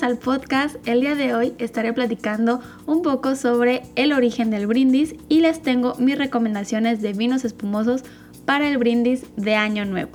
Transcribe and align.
Al 0.00 0.16
podcast. 0.16 0.76
El 0.88 1.02
día 1.02 1.14
de 1.14 1.34
hoy 1.34 1.52
estaré 1.58 1.92
platicando 1.92 2.60
un 2.86 3.02
poco 3.02 3.36
sobre 3.36 3.82
el 3.94 4.14
origen 4.14 4.48
del 4.48 4.66
brindis 4.66 5.14
y 5.28 5.40
les 5.40 5.60
tengo 5.60 5.94
mis 5.96 6.16
recomendaciones 6.16 7.02
de 7.02 7.12
vinos 7.12 7.44
espumosos 7.44 8.02
para 8.46 8.70
el 8.70 8.78
brindis 8.78 9.26
de 9.36 9.54
Año 9.54 9.84
Nuevo. 9.84 10.12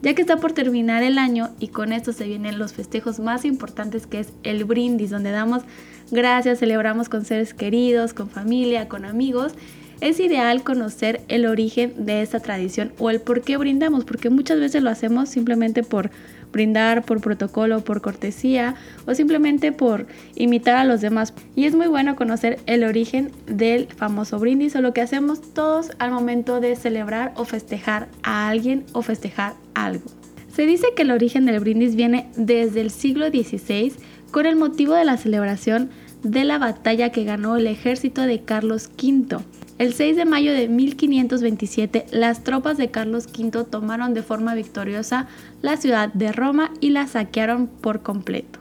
Ya 0.00 0.14
que 0.14 0.20
está 0.20 0.36
por 0.36 0.52
terminar 0.52 1.02
el 1.02 1.18
año 1.18 1.50
y 1.58 1.68
con 1.68 1.92
esto 1.92 2.12
se 2.12 2.28
vienen 2.28 2.60
los 2.60 2.72
festejos 2.72 3.18
más 3.18 3.44
importantes 3.44 4.06
que 4.06 4.20
es 4.20 4.28
el 4.44 4.64
brindis, 4.64 5.10
donde 5.10 5.32
damos 5.32 5.64
gracias, 6.12 6.60
celebramos 6.60 7.08
con 7.08 7.24
seres 7.24 7.52
queridos, 7.52 8.14
con 8.14 8.30
familia, 8.30 8.88
con 8.88 9.04
amigos 9.04 9.54
es 10.00 10.20
ideal 10.20 10.62
conocer 10.62 11.22
el 11.28 11.46
origen 11.46 12.04
de 12.04 12.20
esta 12.20 12.40
tradición 12.40 12.92
o 12.98 13.10
el 13.10 13.20
por 13.20 13.42
qué 13.42 13.56
brindamos, 13.56 14.04
porque 14.04 14.28
muchas 14.28 14.60
veces 14.60 14.82
lo 14.82 14.90
hacemos 14.90 15.28
simplemente 15.28 15.82
por 15.82 16.10
brindar, 16.56 17.04
por 17.04 17.20
protocolo, 17.20 17.84
por 17.84 18.00
cortesía 18.00 18.76
o 19.06 19.14
simplemente 19.14 19.72
por 19.72 20.06
imitar 20.34 20.76
a 20.76 20.84
los 20.84 21.02
demás. 21.02 21.34
Y 21.54 21.66
es 21.66 21.74
muy 21.74 21.86
bueno 21.86 22.16
conocer 22.16 22.60
el 22.64 22.82
origen 22.82 23.30
del 23.46 23.88
famoso 23.88 24.38
brindis 24.38 24.74
o 24.74 24.80
lo 24.80 24.94
que 24.94 25.02
hacemos 25.02 25.42
todos 25.52 25.90
al 25.98 26.12
momento 26.12 26.60
de 26.60 26.74
celebrar 26.74 27.34
o 27.36 27.44
festejar 27.44 28.08
a 28.22 28.48
alguien 28.48 28.86
o 28.94 29.02
festejar 29.02 29.52
algo. 29.74 30.06
Se 30.50 30.66
dice 30.66 30.86
que 30.96 31.02
el 31.02 31.10
origen 31.10 31.44
del 31.44 31.60
brindis 31.60 31.94
viene 31.94 32.30
desde 32.36 32.80
el 32.80 32.90
siglo 32.90 33.28
XVI 33.28 33.92
con 34.30 34.46
el 34.46 34.56
motivo 34.56 34.94
de 34.94 35.04
la 35.04 35.18
celebración 35.18 35.90
de 36.22 36.44
la 36.44 36.56
batalla 36.56 37.10
que 37.10 37.24
ganó 37.24 37.58
el 37.58 37.66
ejército 37.66 38.22
de 38.22 38.40
Carlos 38.40 38.88
V 38.96 39.44
el 39.78 39.92
6 39.92 40.16
de 40.16 40.24
mayo 40.24 40.52
de 40.52 40.68
1527, 40.68 42.06
las 42.10 42.42
tropas 42.44 42.78
de 42.78 42.90
Carlos 42.90 43.26
V 43.26 43.64
tomaron 43.64 44.14
de 44.14 44.22
forma 44.22 44.54
victoriosa 44.54 45.28
la 45.60 45.76
ciudad 45.76 46.10
de 46.12 46.32
Roma 46.32 46.70
y 46.80 46.90
la 46.90 47.06
saquearon 47.06 47.66
por 47.66 48.02
completo. 48.02 48.58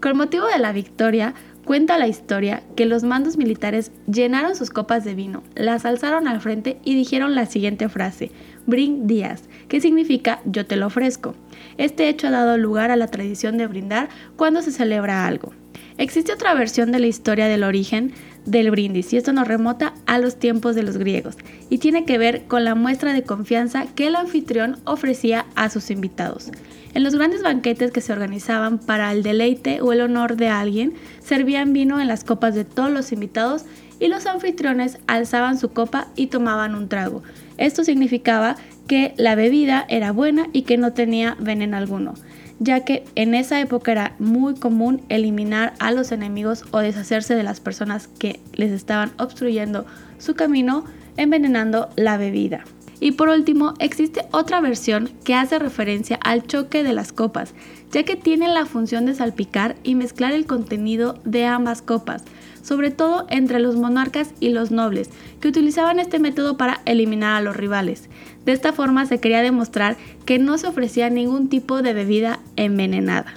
Con 0.00 0.16
motivo 0.16 0.46
de 0.46 0.58
la 0.58 0.72
victoria, 0.72 1.34
cuenta 1.64 1.98
la 1.98 2.08
historia 2.08 2.62
que 2.76 2.86
los 2.86 3.02
mandos 3.02 3.36
militares 3.36 3.92
llenaron 4.06 4.56
sus 4.56 4.70
copas 4.70 5.04
de 5.04 5.14
vino, 5.14 5.42
las 5.54 5.84
alzaron 5.84 6.28
al 6.28 6.40
frente 6.40 6.78
y 6.84 6.94
dijeron 6.94 7.34
la 7.34 7.46
siguiente 7.46 7.88
frase, 7.88 8.30
Bring 8.66 9.06
Díaz, 9.06 9.42
que 9.68 9.80
significa 9.80 10.40
yo 10.44 10.66
te 10.66 10.76
lo 10.76 10.86
ofrezco. 10.86 11.34
Este 11.78 12.08
hecho 12.08 12.28
ha 12.28 12.30
dado 12.30 12.56
lugar 12.56 12.90
a 12.90 12.96
la 12.96 13.08
tradición 13.08 13.58
de 13.58 13.66
brindar 13.66 14.08
cuando 14.36 14.62
se 14.62 14.72
celebra 14.72 15.26
algo. 15.26 15.52
Existe 15.96 16.32
otra 16.32 16.54
versión 16.54 16.90
de 16.90 16.98
la 16.98 17.06
historia 17.06 17.46
del 17.46 17.62
origen 17.62 18.12
del 18.44 18.70
brindis 18.70 19.12
y 19.12 19.16
esto 19.16 19.32
nos 19.32 19.46
remota 19.46 19.94
a 20.06 20.18
los 20.18 20.36
tiempos 20.36 20.74
de 20.74 20.82
los 20.82 20.98
griegos 20.98 21.36
y 21.70 21.78
tiene 21.78 22.04
que 22.04 22.18
ver 22.18 22.44
con 22.46 22.64
la 22.64 22.74
muestra 22.74 23.12
de 23.12 23.22
confianza 23.22 23.86
que 23.94 24.08
el 24.08 24.16
anfitrión 24.16 24.78
ofrecía 24.84 25.46
a 25.54 25.70
sus 25.70 25.90
invitados. 25.90 26.50
En 26.94 27.02
los 27.02 27.14
grandes 27.14 27.42
banquetes 27.42 27.90
que 27.90 28.00
se 28.00 28.12
organizaban 28.12 28.78
para 28.78 29.12
el 29.12 29.22
deleite 29.22 29.80
o 29.80 29.92
el 29.92 30.00
honor 30.00 30.36
de 30.36 30.48
alguien, 30.48 30.94
servían 31.20 31.72
vino 31.72 32.00
en 32.00 32.08
las 32.08 32.24
copas 32.24 32.54
de 32.54 32.64
todos 32.64 32.90
los 32.90 33.12
invitados 33.12 33.64
y 33.98 34.08
los 34.08 34.26
anfitriones 34.26 34.98
alzaban 35.06 35.58
su 35.58 35.70
copa 35.70 36.08
y 36.14 36.28
tomaban 36.28 36.74
un 36.74 36.88
trago. 36.88 37.22
Esto 37.58 37.84
significaba 37.84 38.56
que 38.86 39.12
la 39.16 39.34
bebida 39.34 39.84
era 39.88 40.12
buena 40.12 40.46
y 40.52 40.62
que 40.62 40.76
no 40.76 40.92
tenía 40.92 41.36
veneno 41.40 41.76
alguno 41.76 42.14
ya 42.58 42.80
que 42.80 43.04
en 43.14 43.34
esa 43.34 43.60
época 43.60 43.92
era 43.92 44.14
muy 44.18 44.54
común 44.54 45.02
eliminar 45.08 45.74
a 45.78 45.90
los 45.90 46.12
enemigos 46.12 46.64
o 46.70 46.78
deshacerse 46.78 47.34
de 47.34 47.42
las 47.42 47.60
personas 47.60 48.06
que 48.06 48.40
les 48.54 48.72
estaban 48.72 49.12
obstruyendo 49.18 49.86
su 50.18 50.34
camino 50.34 50.84
envenenando 51.16 51.88
la 51.96 52.16
bebida. 52.16 52.64
Y 53.04 53.12
por 53.12 53.28
último, 53.28 53.74
existe 53.80 54.22
otra 54.30 54.62
versión 54.62 55.10
que 55.24 55.34
hace 55.34 55.58
referencia 55.58 56.18
al 56.24 56.46
choque 56.46 56.82
de 56.82 56.94
las 56.94 57.12
copas, 57.12 57.52
ya 57.92 58.02
que 58.04 58.16
tiene 58.16 58.48
la 58.48 58.64
función 58.64 59.04
de 59.04 59.12
salpicar 59.12 59.76
y 59.84 59.94
mezclar 59.94 60.32
el 60.32 60.46
contenido 60.46 61.20
de 61.22 61.44
ambas 61.44 61.82
copas, 61.82 62.24
sobre 62.62 62.90
todo 62.90 63.26
entre 63.28 63.60
los 63.60 63.76
monarcas 63.76 64.32
y 64.40 64.48
los 64.48 64.70
nobles, 64.70 65.10
que 65.38 65.48
utilizaban 65.48 66.00
este 66.00 66.18
método 66.18 66.56
para 66.56 66.80
eliminar 66.86 67.36
a 67.36 67.42
los 67.42 67.54
rivales. 67.54 68.08
De 68.46 68.52
esta 68.52 68.72
forma 68.72 69.04
se 69.04 69.20
quería 69.20 69.42
demostrar 69.42 69.98
que 70.24 70.38
no 70.38 70.56
se 70.56 70.68
ofrecía 70.68 71.10
ningún 71.10 71.50
tipo 71.50 71.82
de 71.82 71.92
bebida 71.92 72.40
envenenada. 72.56 73.34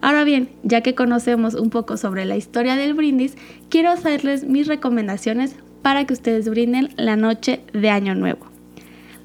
Ahora 0.00 0.24
bien, 0.24 0.48
ya 0.62 0.80
que 0.80 0.94
conocemos 0.94 1.52
un 1.52 1.68
poco 1.68 1.98
sobre 1.98 2.24
la 2.24 2.38
historia 2.38 2.74
del 2.74 2.94
brindis, 2.94 3.36
quiero 3.68 3.90
hacerles 3.90 4.44
mis 4.44 4.66
recomendaciones 4.66 5.56
para 5.82 6.06
que 6.06 6.14
ustedes 6.14 6.48
brinden 6.48 6.94
la 6.96 7.16
noche 7.16 7.60
de 7.74 7.90
Año 7.90 8.14
Nuevo. 8.14 8.49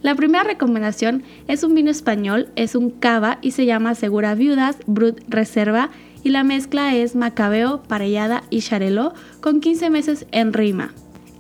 La 0.05 0.13
primera 0.13 0.43
recomendación 0.43 1.23
es 1.47 1.63
un 1.63 1.73
vino 1.73 1.89
español, 1.89 2.47
es 2.55 2.75
un 2.75 2.91
cava 2.91 3.39
y 3.41 3.49
se 3.53 3.65
llama 3.65 3.95
Segura 3.95 4.35
Viudas 4.35 4.77
Brut 4.85 5.19
Reserva 5.27 5.89
y 6.23 6.29
la 6.29 6.43
mezcla 6.43 6.93
es 6.93 7.15
Macabeo, 7.15 7.81
Parellada 7.81 8.43
y 8.51 8.59
Charelot 8.59 9.15
con 9.41 9.61
15 9.61 9.89
meses 9.89 10.27
en 10.31 10.53
rima. 10.53 10.93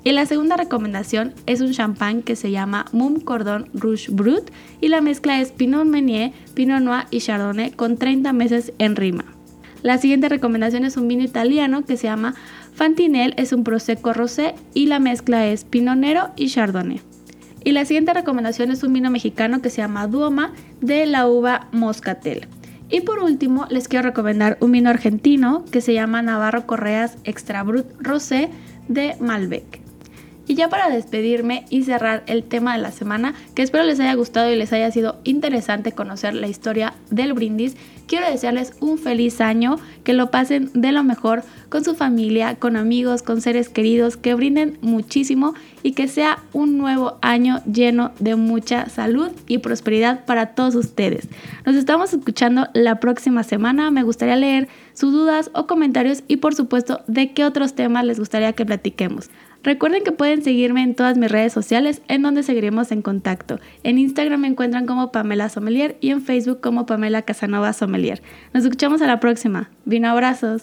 Y 0.03 0.13
la 0.13 0.25
segunda 0.25 0.57
recomendación 0.57 1.35
es 1.45 1.61
un 1.61 1.73
champán 1.73 2.23
que 2.23 2.35
se 2.35 2.49
llama 2.49 2.87
Mum 2.91 3.19
Cordon 3.19 3.69
Rouge 3.75 4.07
Brut 4.09 4.49
y 4.81 4.87
la 4.87 4.99
mezcla 4.99 5.39
es 5.39 5.51
Pinot 5.51 5.85
Meunier, 5.85 6.31
Pinot 6.55 6.81
Noir 6.81 7.05
y 7.11 7.19
Chardonnay 7.19 7.69
con 7.69 7.97
30 7.97 8.33
meses 8.33 8.73
en 8.79 8.95
rima. 8.95 9.25
La 9.83 9.99
siguiente 9.99 10.27
recomendación 10.27 10.85
es 10.85 10.97
un 10.97 11.07
vino 11.07 11.21
italiano 11.21 11.85
que 11.85 11.97
se 11.97 12.07
llama 12.07 12.33
Fantinel, 12.73 13.35
es 13.37 13.53
un 13.53 13.63
Prosecco 13.63 14.11
Rosé 14.11 14.55
y 14.73 14.87
la 14.87 14.97
mezcla 14.97 15.45
es 15.45 15.65
Pinot 15.65 15.97
Nero 15.97 16.29
y 16.35 16.47
Chardonnay. 16.47 16.99
Y 17.65 17.71
la 17.71 17.83
siguiente 17.83 18.13
recomendación 18.13 18.69
es 18.69 18.83
un 18.83 18.93
vino 18.93 19.09
mexicano 19.09 19.59
que 19.59 19.71
se 19.71 19.77
llama 19.77 20.05
Duoma 20.05 20.53
de 20.81 21.07
la 21.07 21.27
uva 21.27 21.67
Moscatel. 21.71 22.47
Y 22.91 23.01
por 23.01 23.17
último, 23.17 23.65
les 23.71 23.87
quiero 23.87 24.07
recomendar 24.07 24.57
un 24.61 24.71
vino 24.71 24.91
argentino 24.91 25.65
que 25.71 25.81
se 25.81 25.95
llama 25.95 26.21
Navarro 26.21 26.67
Correas 26.67 27.17
Extra 27.23 27.63
Brut 27.63 27.87
Rosé 27.99 28.51
de 28.87 29.15
Malbec. 29.19 29.84
Y 30.47 30.55
ya 30.55 30.69
para 30.69 30.89
despedirme 30.89 31.65
y 31.69 31.83
cerrar 31.83 32.23
el 32.27 32.43
tema 32.43 32.75
de 32.75 32.81
la 32.81 32.91
semana, 32.91 33.33
que 33.55 33.63
espero 33.63 33.83
les 33.83 33.99
haya 33.99 34.13
gustado 34.13 34.51
y 34.51 34.55
les 34.55 34.73
haya 34.73 34.91
sido 34.91 35.17
interesante 35.23 35.91
conocer 35.91 36.35
la 36.35 36.47
historia 36.47 36.93
del 37.09 37.33
brindis, 37.33 37.75
quiero 38.07 38.29
desearles 38.29 38.73
un 38.79 38.97
feliz 38.97 39.41
año, 39.41 39.77
que 40.03 40.13
lo 40.13 40.29
pasen 40.29 40.69
de 40.73 40.91
lo 40.91 41.03
mejor 41.03 41.43
con 41.69 41.83
su 41.83 41.95
familia, 41.95 42.55
con 42.55 42.75
amigos, 42.75 43.23
con 43.23 43.41
seres 43.41 43.69
queridos, 43.69 44.17
que 44.17 44.35
brinden 44.35 44.77
muchísimo 44.81 45.55
y 45.81 45.93
que 45.93 46.07
sea 46.07 46.39
un 46.53 46.77
nuevo 46.77 47.17
año 47.21 47.61
lleno 47.65 48.11
de 48.19 48.35
mucha 48.35 48.87
salud 48.89 49.31
y 49.47 49.57
prosperidad 49.59 50.25
para 50.25 50.53
todos 50.53 50.75
ustedes. 50.75 51.27
Nos 51.65 51.75
estamos 51.75 52.13
escuchando 52.13 52.67
la 52.73 52.99
próxima 52.99 53.43
semana, 53.43 53.91
me 53.91 54.03
gustaría 54.03 54.35
leer 54.35 54.67
sus 54.93 55.11
dudas 55.11 55.49
o 55.53 55.67
comentarios 55.67 56.23
y 56.27 56.37
por 56.37 56.55
supuesto 56.55 57.01
de 57.07 57.33
qué 57.33 57.45
otros 57.45 57.73
temas 57.73 58.05
les 58.05 58.19
gustaría 58.19 58.53
que 58.53 58.65
platiquemos. 58.65 59.29
Recuerden 59.65 60.03
que 60.03 60.11
pueden 60.11 60.43
seguirme 60.43 60.83
en 60.83 60.93
todas 60.93 61.17
mis 61.17 61.31
redes 61.31 61.51
sociales 61.51 62.03
en 62.07 62.21
donde 62.21 62.43
seguiremos 62.43 62.91
en 62.91 63.01
contacto. 63.01 63.59
En 63.81 63.97
Instagram 63.97 64.41
me 64.41 64.47
encuentran 64.47 64.85
como 64.85 65.11
Pamela 65.11 65.49
Sommelier 65.49 65.97
y 66.01 66.11
en 66.11 66.21
Facebook 66.21 66.61
como 66.61 66.85
Pamela 66.85 67.23
Casanova 67.23 67.73
Sommelier. 67.73 68.21
Nos 68.53 68.63
escuchamos 68.63 69.01
a 69.01 69.07
la 69.07 69.19
próxima. 69.19 69.71
Vino 69.83 70.07
abrazos. 70.07 70.61